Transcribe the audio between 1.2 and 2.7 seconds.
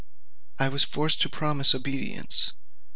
to promise obedience.